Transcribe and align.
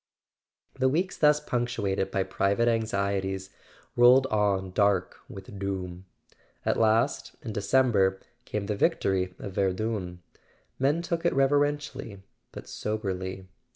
The 0.79 0.89
weeks 0.89 1.15
thus 1.15 1.39
punctuated 1.39 2.09
by 2.09 2.23
private 2.23 2.67
anxieties 2.67 3.51
rolled 3.95 4.25
on 4.31 4.71
dark 4.71 5.17
with 5.29 5.59
doom. 5.59 6.07
At 6.65 6.79
last, 6.79 7.35
in 7.43 7.53
December, 7.53 8.19
came 8.43 8.65
the 8.65 8.75
victory 8.75 9.35
of 9.37 9.53
Verdun. 9.53 10.23
Men 10.79 11.03
took 11.03 11.23
it 11.23 11.33
reverently 11.35 12.23
but 12.51 12.67
soberly. 12.67 13.47